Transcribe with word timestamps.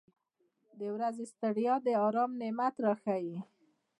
•د 0.79 0.81
ورځې 0.95 1.25
ستړیا 1.33 1.75
د 1.85 1.87
آرام 2.05 2.31
نعمت 2.41 2.75
راښیي. 2.85 3.37